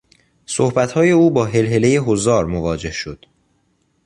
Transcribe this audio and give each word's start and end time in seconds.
صحبت 0.45 0.97
او 0.97 1.31
با 1.31 1.45
هلهلهی 1.45 1.97
حضار 1.97 2.45
مواجه 2.45 2.91
شد. 2.91 3.25